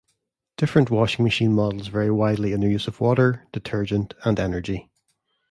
[0.57, 4.89] Different washing machine models vary widely in their use of water, detergent, and energy.